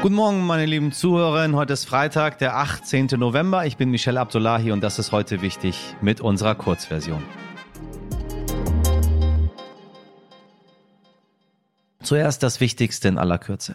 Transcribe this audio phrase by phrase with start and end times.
[0.00, 1.56] Guten Morgen, meine lieben Zuhörerinnen.
[1.56, 3.08] Heute ist Freitag, der 18.
[3.16, 3.66] November.
[3.66, 7.20] Ich bin Michelle Abdullahi und das ist heute wichtig mit unserer Kurzversion.
[12.00, 13.74] Zuerst das Wichtigste in aller Kürze.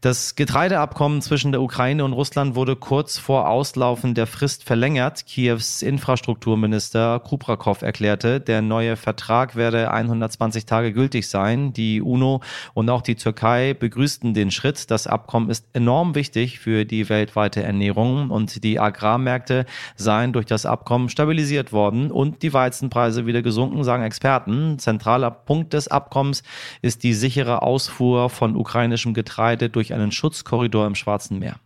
[0.00, 5.26] Das Getreideabkommen zwischen der Ukraine und Russland wurde kurz vor Auslaufen der Frist verlängert.
[5.26, 11.74] Kiews Infrastrukturminister Kubrakow erklärte, der neue Vertrag werde 120 Tage gültig sein.
[11.74, 12.40] Die UNO
[12.72, 14.90] und auch die Türkei begrüßten den Schritt.
[14.90, 20.64] Das Abkommen ist enorm wichtig für die weltweite Ernährung und die Agrarmärkte seien durch das
[20.64, 24.78] Abkommen stabilisiert worden und die Weizenpreise wieder gesunken, sagen Experten.
[24.78, 26.42] Zentraler Punkt des Abkommens
[26.80, 31.56] ist die sichere Ausfuhr von ukrainischem Getreide durch durch einen Schutzkorridor im Schwarzen Meer.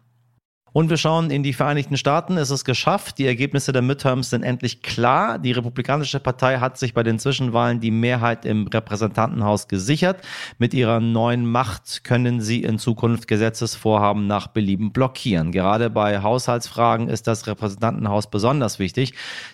[0.76, 2.36] Und wir schauen in die Vereinigten Staaten.
[2.36, 3.18] Es ist geschafft.
[3.18, 5.38] Die Ergebnisse der Midterms sind endlich klar.
[5.38, 10.22] Die Republikanische Partei hat sich bei den Zwischenwahlen die Mehrheit im Repräsentantenhaus gesichert.
[10.58, 15.52] Mit ihrer neuen Macht können sie in Zukunft Gesetzesvorhaben nach Belieben blockieren.
[15.52, 19.12] Gerade bei Haushaltsfragen ist das Repräsentantenhaus besonders wichtig.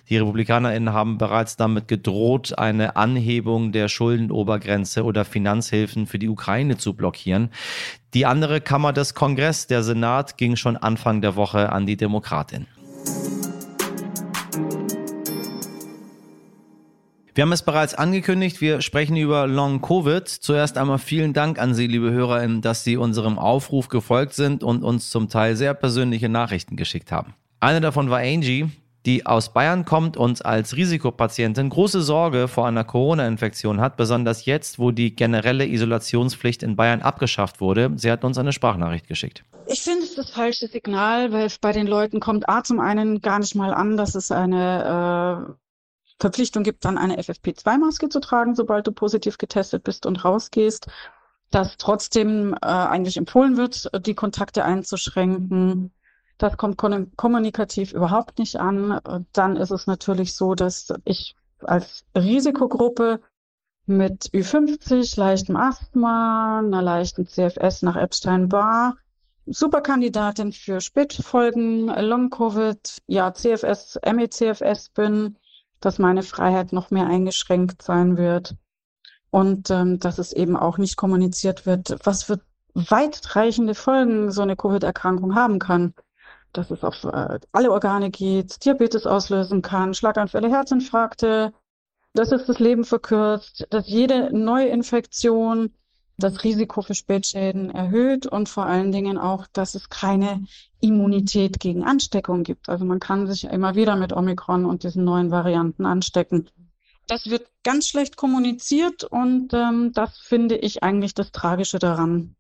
[0.09, 6.79] Die RepublikanerInnen haben bereits damit gedroht, eine Anhebung der Schuldenobergrenze oder Finanzhilfen für die Ukraine
[6.79, 7.51] zu blockieren.
[8.13, 12.67] Die andere Kammer des Kongress, der Senat, ging schon Anfang der Woche an die Demokratin.
[17.33, 20.29] Wir haben es bereits angekündigt, wir sprechen über Long Covid.
[20.29, 24.83] Zuerst einmal vielen Dank an Sie, liebe HörerInnen, dass Sie unserem Aufruf gefolgt sind und
[24.83, 27.35] uns zum Teil sehr persönliche Nachrichten geschickt haben.
[27.61, 28.71] Eine davon war Angie,
[29.07, 34.79] die aus Bayern kommt und als Risikopatientin große Sorge vor einer Corona-Infektion hat, besonders jetzt,
[34.79, 37.93] wo die generelle Isolationspflicht in Bayern abgeschafft wurde.
[37.97, 39.45] Sie hat uns eine Sprachnachricht geschickt.
[39.67, 43.21] Ich finde es das falsche Signal, weil es bei den Leuten kommt A zum einen
[43.21, 45.53] gar nicht mal an, dass es eine äh,
[46.19, 50.89] Verpflichtung gibt, dann eine FFP2-Maske zu tragen, sobald du positiv getestet bist und rausgehst
[51.51, 55.93] dass trotzdem äh, eigentlich empfohlen wird, die Kontakte einzuschränken.
[56.41, 58.99] Das kommt kommunikativ überhaupt nicht an.
[59.35, 63.21] Dann ist es natürlich so, dass ich als Risikogruppe
[63.85, 68.97] mit Ü50, leichtem Asthma, einer leichten CFS nach Epstein-Barr,
[69.45, 75.37] Superkandidatin für Spätfolgen, Long-Covid, ja, CFS, ME-CFS bin,
[75.81, 78.57] dass meine Freiheit noch mehr eingeschränkt sein wird
[79.29, 82.41] und ähm, dass es eben auch nicht kommuniziert wird, was für
[82.73, 85.93] weitreichende Folgen so eine Covid-Erkrankung haben kann
[86.53, 91.53] dass es auf äh, alle Organe geht, Diabetes auslösen kann, Schlaganfälle, Herzinfarkte,
[92.15, 95.71] dass es das Leben verkürzt, dass jede neue Infektion
[96.21, 100.45] das Risiko für Spätschäden erhöht und vor allen Dingen auch, dass es keine
[100.81, 102.69] Immunität gegen Ansteckung gibt.
[102.69, 106.51] Also man kann sich immer wieder mit Omikron und diesen neuen Varianten anstecken.
[107.07, 112.37] Das wird ganz schlecht kommuniziert und ähm, das finde ich eigentlich das Tragische daran.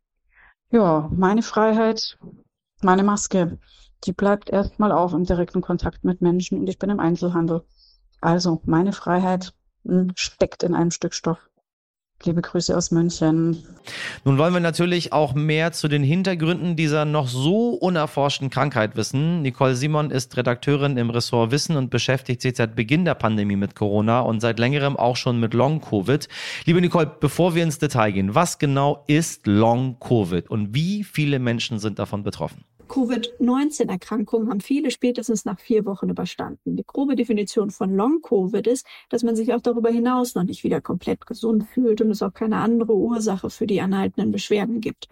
[0.70, 2.18] Ja, meine Freiheit,
[2.80, 3.58] meine Maske
[4.04, 7.62] die bleibt erstmal auf im direkten Kontakt mit Menschen und ich bin im Einzelhandel.
[8.20, 9.52] Also meine Freiheit
[9.84, 11.38] hm, steckt in einem Stück Stoff.
[12.22, 13.64] Liebe Grüße aus München.
[14.26, 19.40] Nun wollen wir natürlich auch mehr zu den Hintergründen dieser noch so unerforschten Krankheit wissen.
[19.40, 23.74] Nicole Simon ist Redakteurin im Ressort Wissen und beschäftigt sich seit Beginn der Pandemie mit
[23.74, 26.28] Corona und seit längerem auch schon mit Long-Covid.
[26.66, 31.78] Liebe Nicole, bevor wir ins Detail gehen, was genau ist Long-Covid und wie viele Menschen
[31.78, 32.66] sind davon betroffen?
[32.90, 36.74] Covid-19-Erkrankungen haben viele spätestens nach vier Wochen überstanden.
[36.74, 40.80] Die grobe Definition von Long-Covid ist, dass man sich auch darüber hinaus noch nicht wieder
[40.80, 45.08] komplett gesund fühlt und es auch keine andere Ursache für die anhaltenden Beschwerden gibt.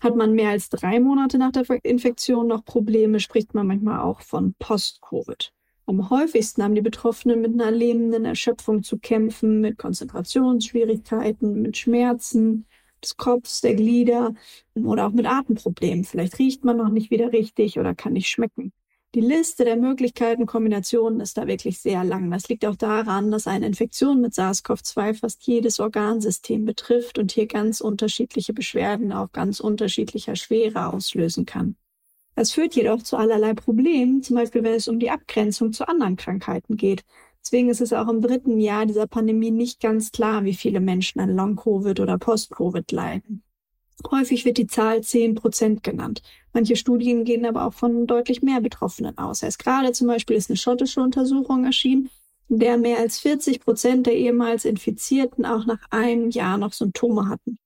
[0.00, 4.20] Hat man mehr als drei Monate nach der Infektion noch Probleme, spricht man manchmal auch
[4.20, 5.50] von Post-Covid.
[5.86, 12.66] Am häufigsten haben die Betroffenen mit einer lähmenden Erschöpfung zu kämpfen, mit Konzentrationsschwierigkeiten, mit Schmerzen,
[13.04, 14.34] des Kopfs, der Glieder
[14.74, 16.04] oder auch mit Atemproblemen.
[16.04, 18.72] Vielleicht riecht man noch nicht wieder richtig oder kann nicht schmecken.
[19.14, 22.32] Die Liste der Möglichkeiten, Kombinationen ist da wirklich sehr lang.
[22.32, 27.46] Das liegt auch daran, dass eine Infektion mit SARS-CoV-2 fast jedes Organsystem betrifft und hier
[27.46, 31.76] ganz unterschiedliche Beschwerden auch ganz unterschiedlicher Schwere auslösen kann.
[32.34, 36.16] Das führt jedoch zu allerlei Problemen, zum Beispiel wenn es um die Abgrenzung zu anderen
[36.16, 37.04] Krankheiten geht.
[37.44, 41.20] Deswegen ist es auch im dritten Jahr dieser Pandemie nicht ganz klar, wie viele Menschen
[41.20, 43.42] an Long-Covid oder Post-Covid leiden.
[44.10, 46.22] Häufig wird die Zahl 10 Prozent genannt.
[46.52, 49.42] Manche Studien gehen aber auch von deutlich mehr Betroffenen aus.
[49.42, 52.08] Erst gerade zum Beispiel ist eine schottische Untersuchung erschienen,
[52.48, 57.28] in der mehr als 40 Prozent der ehemals Infizierten auch nach einem Jahr noch Symptome
[57.28, 57.58] hatten.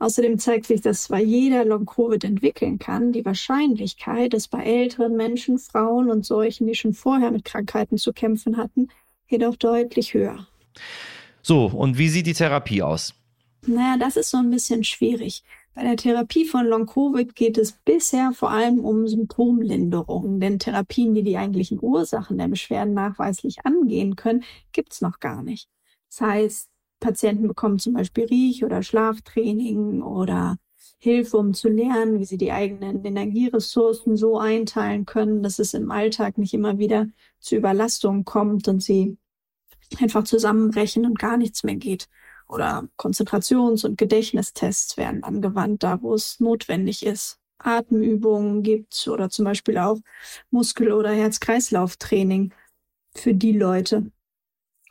[0.00, 5.58] Außerdem zeigt sich, dass zwar jeder Long-Covid entwickeln kann, die Wahrscheinlichkeit, dass bei älteren Menschen,
[5.58, 8.88] Frauen und solchen, die schon vorher mit Krankheiten zu kämpfen hatten,
[9.28, 10.46] jedoch deutlich höher.
[11.42, 13.14] So, und wie sieht die Therapie aus?
[13.66, 15.42] Naja, das ist so ein bisschen schwierig.
[15.74, 21.22] Bei der Therapie von Long-Covid geht es bisher vor allem um Symptomlinderung, denn Therapien, die
[21.22, 24.42] die eigentlichen Ursachen der Beschwerden nachweislich angehen können,
[24.72, 25.68] gibt's noch gar nicht.
[26.10, 30.56] Das heißt, Patienten bekommen zum Beispiel Riech- oder Schlaftraining oder
[30.98, 35.90] Hilfe, um zu lernen, wie sie die eigenen Energieressourcen so einteilen können, dass es im
[35.90, 37.08] Alltag nicht immer wieder
[37.38, 39.16] zu Überlastungen kommt und sie
[40.00, 42.08] einfach zusammenbrechen und gar nichts mehr geht.
[42.48, 47.38] Oder Konzentrations- und Gedächtnistests werden angewandt, da wo es notwendig ist.
[47.58, 49.98] Atemübungen gibt's oder zum Beispiel auch
[50.50, 52.52] Muskel- oder Herz-Kreislauf-Training
[53.14, 54.10] für die Leute,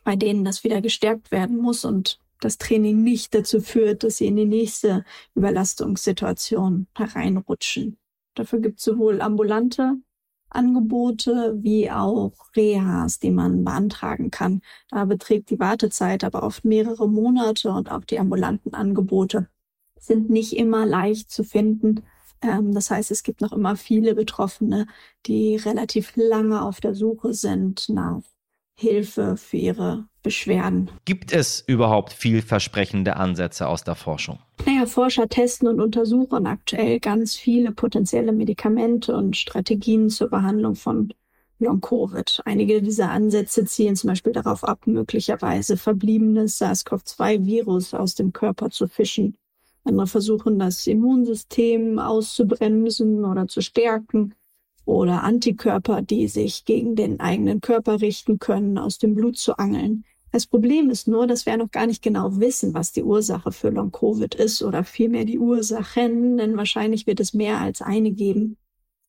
[0.04, 4.26] bei denen das wieder gestärkt werden muss und das Training nicht dazu führt, dass sie
[4.26, 5.04] in die nächste
[5.34, 7.98] Überlastungssituation hereinrutschen.
[8.34, 9.96] Dafür gibt es sowohl ambulante
[10.50, 14.62] Angebote wie auch Rehas, die man beantragen kann.
[14.90, 19.48] Da beträgt die Wartezeit aber oft mehrere Monate und auch die ambulanten Angebote
[19.98, 22.02] sind nicht immer leicht zu finden.
[22.40, 24.86] Ähm, das heißt, es gibt noch immer viele Betroffene,
[25.26, 28.22] die relativ lange auf der Suche sind nach
[28.80, 30.88] Hilfe für ihre Beschwerden.
[31.04, 34.38] Gibt es überhaupt vielversprechende Ansätze aus der Forschung?
[34.66, 41.12] Naja, Forscher testen und untersuchen aktuell ganz viele potenzielle Medikamente und Strategien zur Behandlung von
[41.58, 42.42] Long-Covid.
[42.44, 48.86] Einige dieser Ansätze zielen zum Beispiel darauf ab, möglicherweise verbliebenes SARS-CoV-2-Virus aus dem Körper zu
[48.86, 49.36] fischen.
[49.82, 54.34] Andere versuchen, das Immunsystem auszubremsen oder zu stärken
[54.88, 60.04] oder Antikörper, die sich gegen den eigenen Körper richten können, aus dem Blut zu angeln.
[60.32, 63.68] Das Problem ist nur, dass wir noch gar nicht genau wissen, was die Ursache für
[63.68, 68.56] Long-Covid ist oder vielmehr die Ursachen, denn wahrscheinlich wird es mehr als eine geben.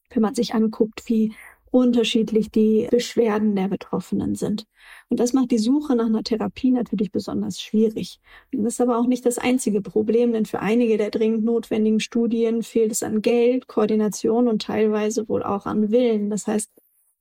[0.09, 1.33] Wenn man sich anguckt, wie
[1.71, 4.65] unterschiedlich die Beschwerden der Betroffenen sind.
[5.09, 8.19] Und das macht die Suche nach einer Therapie natürlich besonders schwierig.
[8.53, 11.99] Und das ist aber auch nicht das einzige Problem, denn für einige der dringend notwendigen
[11.99, 16.29] Studien fehlt es an Geld, Koordination und teilweise wohl auch an Willen.
[16.29, 16.71] Das heißt,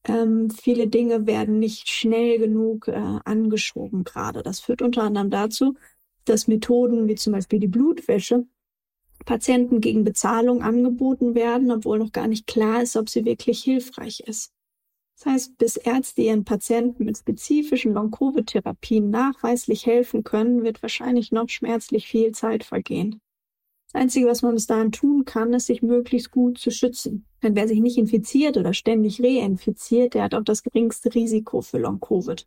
[0.04, 4.42] ähm, viele Dinge werden nicht schnell genug äh, angeschoben gerade.
[4.42, 5.74] Das führt unter anderem dazu,
[6.24, 8.46] dass Methoden wie zum Beispiel die Blutwäsche
[9.28, 14.20] Patienten gegen Bezahlung angeboten werden, obwohl noch gar nicht klar ist, ob sie wirklich hilfreich
[14.20, 14.54] ist.
[15.18, 21.50] Das heißt, bis Ärzte ihren Patienten mit spezifischen Long-Covid-Therapien nachweislich helfen können, wird wahrscheinlich noch
[21.50, 23.20] schmerzlich viel Zeit vergehen.
[23.92, 27.26] Das Einzige, was man bis dahin tun kann, ist, sich möglichst gut zu schützen.
[27.42, 31.76] Denn wer sich nicht infiziert oder ständig reinfiziert, der hat auch das geringste Risiko für
[31.76, 32.46] Long-Covid.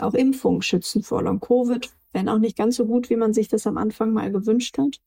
[0.00, 3.68] Auch Impfungen schützen vor Long-Covid, wenn auch nicht ganz so gut, wie man sich das
[3.68, 5.00] am Anfang mal gewünscht hat.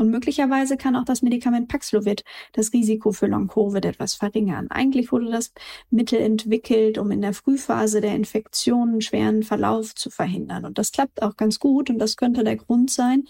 [0.00, 2.24] Und möglicherweise kann auch das Medikament Paxlovid
[2.54, 4.70] das Risiko für Long-Covid etwas verringern.
[4.70, 5.52] Eigentlich wurde das
[5.90, 10.64] Mittel entwickelt, um in der Frühphase der Infektion einen schweren Verlauf zu verhindern.
[10.64, 11.90] Und das klappt auch ganz gut.
[11.90, 13.24] Und das könnte der Grund sein,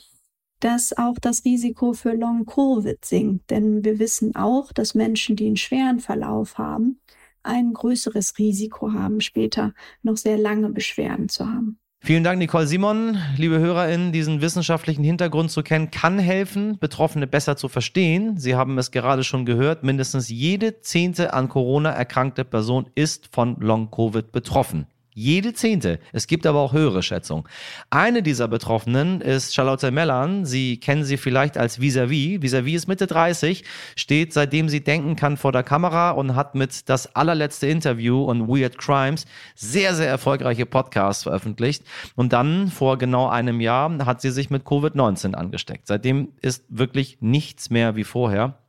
[0.61, 3.51] dass auch das Risiko für Long-Covid sinkt.
[3.51, 7.01] Denn wir wissen auch, dass Menschen, die einen schweren Verlauf haben,
[7.43, 11.80] ein größeres Risiko haben, später noch sehr lange Beschwerden zu haben.
[12.03, 13.19] Vielen Dank, Nicole Simon.
[13.37, 18.39] Liebe HörerInnen, diesen wissenschaftlichen Hintergrund zu kennen, kann helfen, Betroffene besser zu verstehen.
[18.39, 23.61] Sie haben es gerade schon gehört, mindestens jede zehnte an Corona erkrankte Person ist von
[23.61, 24.87] Long-Covid betroffen.
[25.21, 25.99] Jede zehnte.
[26.15, 27.45] Es gibt aber auch höhere Schätzungen.
[27.91, 30.47] Eine dieser Betroffenen ist Charlotte Mellan.
[30.47, 32.41] Sie kennen sie vielleicht als Vis-a-vis.
[32.41, 33.63] Vis-a-vis ist Mitte 30,
[33.97, 38.49] steht seitdem sie denken kann vor der Kamera und hat mit das allerletzte Interview und
[38.49, 41.85] Weird Crimes sehr, sehr erfolgreiche Podcasts veröffentlicht.
[42.17, 45.87] Und dann vor genau einem Jahr hat sie sich mit Covid-19 angesteckt.
[45.87, 48.60] Seitdem ist wirklich nichts mehr wie vorher.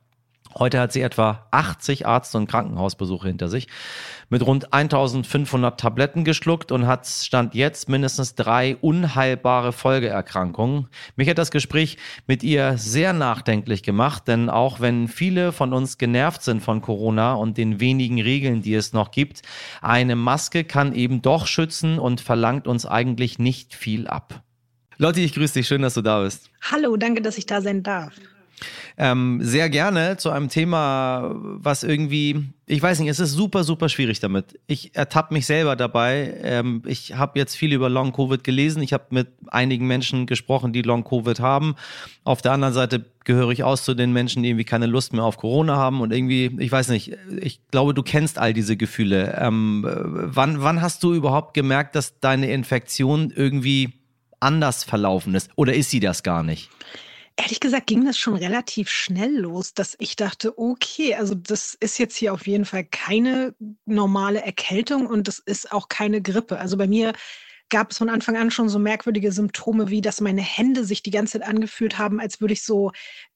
[0.58, 3.68] Heute hat sie etwa 80 Arzt- und Krankenhausbesuche hinter sich,
[4.28, 10.88] mit rund 1500 Tabletten geschluckt und hat Stand jetzt mindestens drei unheilbare Folgeerkrankungen.
[11.16, 15.98] Mich hat das Gespräch mit ihr sehr nachdenklich gemacht, denn auch wenn viele von uns
[15.98, 19.42] genervt sind von Corona und den wenigen Regeln, die es noch gibt,
[19.80, 24.42] eine Maske kann eben doch schützen und verlangt uns eigentlich nicht viel ab.
[24.98, 25.66] Lotti, ich grüße dich.
[25.66, 26.50] Schön, dass du da bist.
[26.70, 28.12] Hallo, danke, dass ich da sein darf
[28.98, 33.88] ähm, sehr gerne zu einem Thema, was irgendwie, ich weiß nicht, es ist super, super
[33.88, 34.58] schwierig damit.
[34.66, 36.34] Ich ertappe mich selber dabei.
[36.42, 38.82] Ähm, ich habe jetzt viel über Long-Covid gelesen.
[38.82, 41.74] Ich habe mit einigen Menschen gesprochen, die Long-Covid haben.
[42.24, 45.24] Auf der anderen Seite gehöre ich aus zu den Menschen, die irgendwie keine Lust mehr
[45.24, 49.38] auf Corona haben und irgendwie, ich weiß nicht, ich glaube, du kennst all diese Gefühle.
[49.40, 53.94] Ähm, wann, wann hast du überhaupt gemerkt, dass deine Infektion irgendwie
[54.40, 55.50] anders verlaufen ist?
[55.56, 56.68] Oder ist sie das gar nicht?
[57.36, 61.98] Ehrlich gesagt ging das schon relativ schnell los, dass ich dachte, okay, also das ist
[61.98, 63.54] jetzt hier auf jeden Fall keine
[63.86, 66.58] normale Erkältung und das ist auch keine Grippe.
[66.58, 67.14] Also bei mir
[67.70, 71.10] gab es von Anfang an schon so merkwürdige Symptome, wie dass meine Hände sich die
[71.10, 72.92] ganze Zeit angefühlt haben, als würde ich so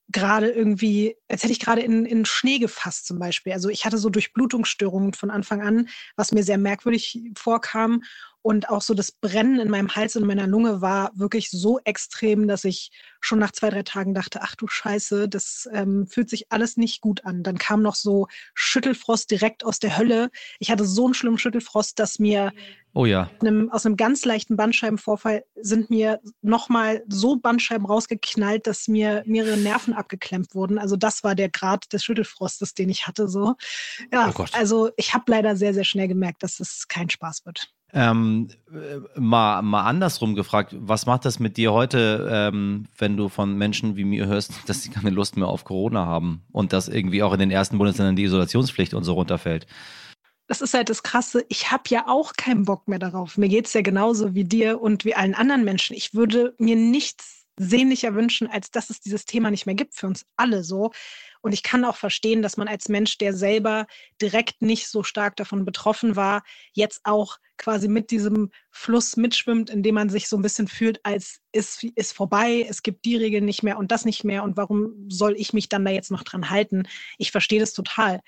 [0.09, 3.53] gerade irgendwie, als hätte ich gerade in, in Schnee gefasst zum Beispiel.
[3.55, 8.05] Also ich hatte so Durchblutungsstörungen von Anfang an, was mir sehr merkwürdig vorkam.
[8.47, 12.47] Und auch so das Brennen in meinem Hals und meiner Lunge war wirklich so extrem,
[12.47, 16.53] dass ich schon nach zwei, drei Tagen dachte, ach du Scheiße, das ähm, fühlt sich
[16.53, 17.43] alles nicht gut an.
[17.43, 20.31] Dann kam noch so Schüttelfrost direkt aus der Hölle.
[20.61, 22.53] Ich hatte so einen schlimmen Schüttelfrost, dass mir
[22.95, 23.29] oh ja.
[23.41, 29.57] einem, aus einem ganz leichten Bandscheibenvorfall sind mir nochmal so Bandscheiben rausgeknallt, dass mir mehrere
[29.57, 30.79] Nerven abgeklemmt wurden.
[30.79, 33.27] Also das war der Grad des Schüttelfrostes, den ich hatte.
[33.27, 33.57] So.
[34.13, 37.73] Ja, oh also ich habe leider sehr, sehr schnell gemerkt, dass es kein Spaß wird.
[37.93, 43.29] Ähm, äh, mal, mal andersrum gefragt, was macht das mit dir heute, ähm, wenn du
[43.29, 46.89] von Menschen wie mir hörst, dass sie keine Lust mehr auf Corona haben und dass
[46.89, 49.67] irgendwie auch in den ersten Bundesländern die Isolationspflicht und so runterfällt?
[50.49, 51.45] Das ist halt das Krasse.
[51.49, 53.37] Ich habe ja auch keinen Bock mehr darauf.
[53.37, 55.97] Mir geht es ja genauso wie dir und wie allen anderen Menschen.
[55.97, 60.07] Ich würde mir nichts sehnlicher wünschen, als dass es dieses Thema nicht mehr gibt für
[60.07, 60.93] uns alle so.
[61.47, 63.87] Und ich kann auch verstehen, dass man als Mensch, der selber
[64.21, 69.95] direkt nicht so stark davon betroffen war, jetzt auch quasi mit diesem Fluss mitschwimmt, indem
[69.95, 73.63] man sich so ein bisschen fühlt, als ist, ist vorbei, es gibt die Regeln nicht
[73.63, 76.51] mehr und das nicht mehr und warum soll ich mich dann da jetzt noch dran
[76.51, 76.89] halten?
[77.17, 78.23] Ich verstehe das total.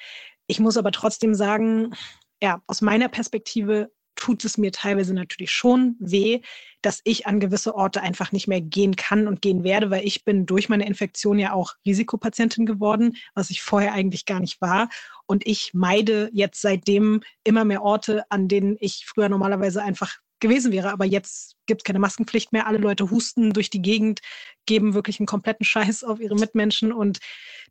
[0.46, 1.94] Ich muss aber trotzdem sagen,
[2.40, 6.40] ja, aus meiner Perspektive tut es mir teilweise natürlich schon weh,
[6.82, 10.24] dass ich an gewisse Orte einfach nicht mehr gehen kann und gehen werde, weil ich
[10.24, 14.88] bin durch meine Infektion ja auch Risikopatientin geworden, was ich vorher eigentlich gar nicht war.
[15.26, 20.72] Und ich meide jetzt seitdem immer mehr Orte, an denen ich früher normalerweise einfach gewesen
[20.72, 20.92] wäre.
[20.92, 22.66] Aber jetzt gibt es keine Maskenpflicht mehr.
[22.66, 24.20] Alle Leute husten durch die Gegend,
[24.66, 26.92] geben wirklich einen kompletten Scheiß auf ihre Mitmenschen.
[26.92, 27.18] Und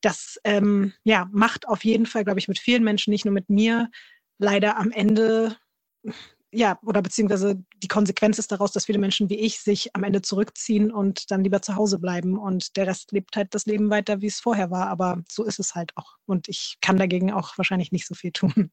[0.02, 3.50] das ähm, ja, macht auf jeden Fall, glaube ich, mit vielen Menschen, nicht nur mit
[3.50, 3.90] mir,
[4.38, 5.58] leider am Ende
[6.52, 10.22] ja, oder beziehungsweise die Konsequenz ist daraus, dass viele Menschen wie ich sich am Ende
[10.22, 14.22] zurückziehen und dann lieber zu Hause bleiben und der Rest lebt halt das Leben weiter,
[14.22, 14.88] wie es vorher war.
[14.88, 16.16] Aber so ist es halt auch.
[16.26, 18.72] Und ich kann dagegen auch wahrscheinlich nicht so viel tun.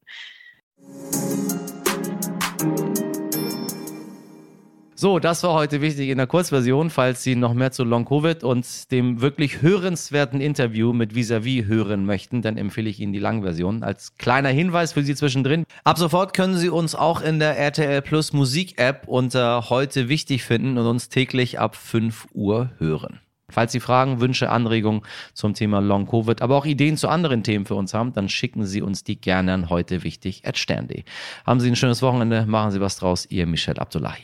[5.05, 6.89] So, das war heute wichtig in der Kurzversion.
[6.89, 12.07] Falls Sie noch mehr zu Long Covid und dem wirklich hörenswerten Interview mit Visavi hören
[12.07, 13.83] möchten, dann empfehle ich Ihnen die Langversion.
[13.83, 15.65] Als kleiner Hinweis für Sie zwischendrin.
[15.83, 20.43] Ab sofort können Sie uns auch in der RTL Plus Musik App unter heute wichtig
[20.43, 23.19] finden und uns täglich ab 5 Uhr hören.
[23.47, 25.03] Falls Sie Fragen, Wünsche, Anregungen
[25.35, 28.65] zum Thema Long Covid, aber auch Ideen zu anderen Themen für uns haben, dann schicken
[28.65, 31.03] Sie uns die gerne an heute wichtig at stern.de.
[31.45, 33.27] Haben Sie ein schönes Wochenende, machen Sie was draus.
[33.29, 34.23] Ihr Michel Abdullahi.